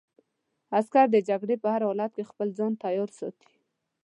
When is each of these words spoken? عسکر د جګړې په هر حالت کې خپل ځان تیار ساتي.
عسکر 0.77 1.05
د 1.11 1.17
جګړې 1.29 1.55
په 1.63 1.67
هر 1.73 1.81
حالت 1.87 2.11
کې 2.15 2.29
خپل 2.29 2.47
ځان 2.57 2.71
تیار 2.83 3.09
ساتي. 3.19 3.51